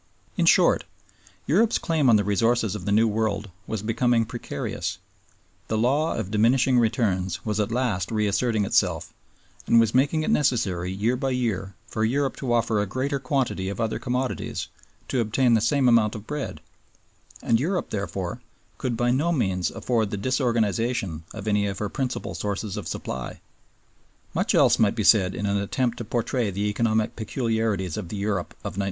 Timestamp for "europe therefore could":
17.59-18.97